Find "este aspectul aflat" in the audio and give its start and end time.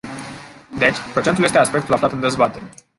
1.43-2.11